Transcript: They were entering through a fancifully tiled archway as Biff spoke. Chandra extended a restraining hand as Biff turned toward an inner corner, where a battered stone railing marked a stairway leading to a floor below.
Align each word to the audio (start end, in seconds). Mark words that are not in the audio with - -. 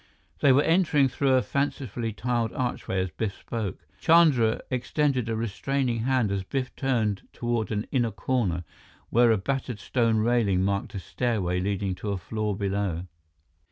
They 0.39 0.51
were 0.51 0.63
entering 0.63 1.07
through 1.09 1.35
a 1.35 1.43
fancifully 1.43 2.11
tiled 2.11 2.51
archway 2.53 3.01
as 3.03 3.11
Biff 3.11 3.37
spoke. 3.37 3.85
Chandra 3.99 4.61
extended 4.71 5.29
a 5.29 5.35
restraining 5.35 5.99
hand 6.05 6.31
as 6.31 6.41
Biff 6.43 6.75
turned 6.75 7.27
toward 7.33 7.71
an 7.71 7.85
inner 7.91 8.09
corner, 8.09 8.63
where 9.11 9.29
a 9.31 9.37
battered 9.37 9.77
stone 9.79 10.17
railing 10.17 10.63
marked 10.63 10.95
a 10.95 10.99
stairway 10.99 11.59
leading 11.59 11.93
to 11.93 12.09
a 12.09 12.17
floor 12.17 12.57
below. 12.57 13.03